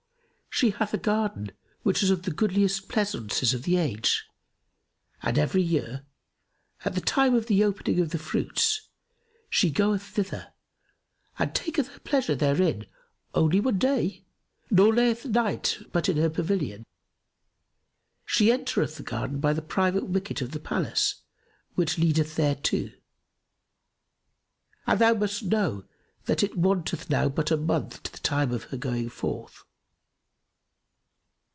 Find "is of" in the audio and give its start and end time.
2.03-2.21